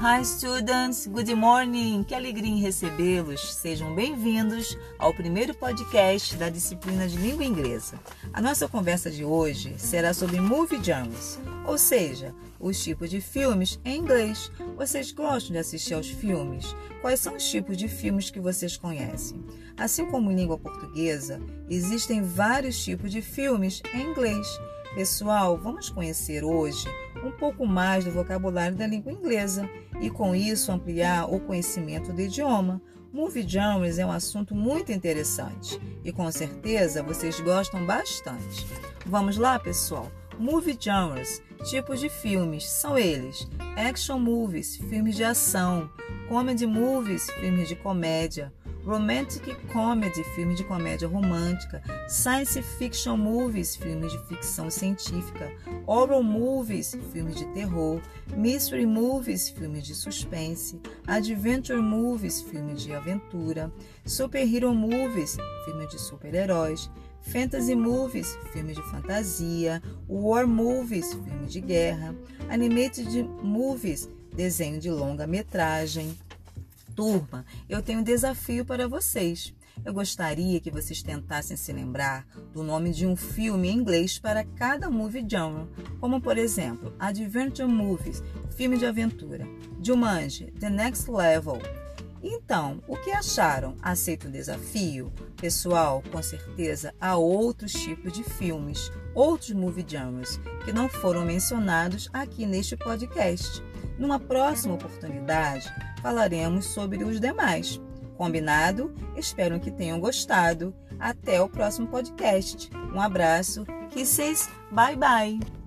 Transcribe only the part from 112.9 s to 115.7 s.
Um abraço. Kisses. Bye bye.